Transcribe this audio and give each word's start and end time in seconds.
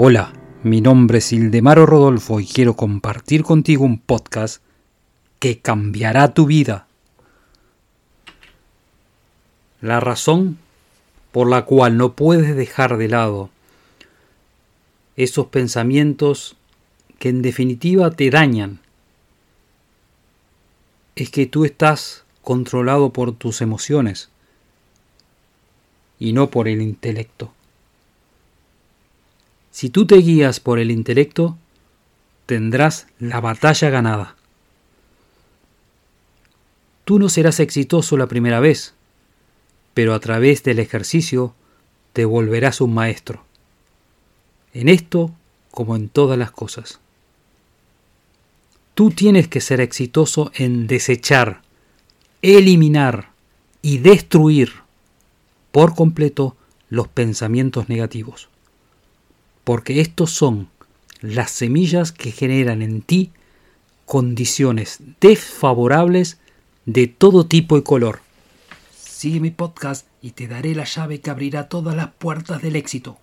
Hola, 0.00 0.32
mi 0.62 0.80
nombre 0.80 1.18
es 1.18 1.32
Ildemaro 1.32 1.84
Rodolfo 1.84 2.38
y 2.38 2.46
quiero 2.46 2.74
compartir 2.76 3.42
contigo 3.42 3.84
un 3.84 3.98
podcast 3.98 4.62
que 5.40 5.58
cambiará 5.58 6.34
tu 6.34 6.46
vida. 6.46 6.86
La 9.80 9.98
razón 9.98 10.56
por 11.32 11.50
la 11.50 11.64
cual 11.64 11.96
no 11.96 12.12
puedes 12.12 12.54
dejar 12.54 12.96
de 12.96 13.08
lado 13.08 13.50
esos 15.16 15.48
pensamientos 15.48 16.54
que 17.18 17.30
en 17.30 17.42
definitiva 17.42 18.12
te 18.12 18.30
dañan 18.30 18.78
es 21.16 21.28
que 21.28 21.46
tú 21.46 21.64
estás 21.64 22.22
controlado 22.42 23.12
por 23.12 23.32
tus 23.32 23.62
emociones 23.62 24.30
y 26.20 26.34
no 26.34 26.50
por 26.50 26.68
el 26.68 26.82
intelecto. 26.82 27.52
Si 29.78 29.90
tú 29.90 30.06
te 30.06 30.16
guías 30.16 30.58
por 30.58 30.80
el 30.80 30.90
intelecto, 30.90 31.56
tendrás 32.46 33.06
la 33.20 33.40
batalla 33.40 33.90
ganada. 33.90 34.34
Tú 37.04 37.20
no 37.20 37.28
serás 37.28 37.60
exitoso 37.60 38.16
la 38.16 38.26
primera 38.26 38.58
vez, 38.58 38.94
pero 39.94 40.14
a 40.14 40.18
través 40.18 40.64
del 40.64 40.80
ejercicio 40.80 41.54
te 42.12 42.24
volverás 42.24 42.80
un 42.80 42.92
maestro. 42.92 43.44
En 44.74 44.88
esto 44.88 45.30
como 45.70 45.94
en 45.94 46.08
todas 46.08 46.36
las 46.36 46.50
cosas. 46.50 46.98
Tú 48.94 49.12
tienes 49.12 49.46
que 49.46 49.60
ser 49.60 49.80
exitoso 49.80 50.50
en 50.56 50.88
desechar, 50.88 51.62
eliminar 52.42 53.30
y 53.80 53.98
destruir 53.98 54.72
por 55.70 55.94
completo 55.94 56.56
los 56.90 57.06
pensamientos 57.06 57.88
negativos 57.88 58.48
porque 59.68 60.00
estos 60.00 60.30
son 60.30 60.70
las 61.20 61.50
semillas 61.50 62.10
que 62.10 62.32
generan 62.32 62.80
en 62.80 63.02
ti 63.02 63.32
condiciones 64.06 65.00
desfavorables 65.20 66.38
de 66.86 67.06
todo 67.06 67.44
tipo 67.44 67.76
y 67.76 67.82
color. 67.82 68.20
Sigue 68.98 69.40
mi 69.40 69.50
podcast 69.50 70.06
y 70.22 70.30
te 70.30 70.48
daré 70.48 70.74
la 70.74 70.84
llave 70.84 71.20
que 71.20 71.28
abrirá 71.28 71.68
todas 71.68 71.94
las 71.94 72.08
puertas 72.12 72.62
del 72.62 72.76
éxito. 72.76 73.18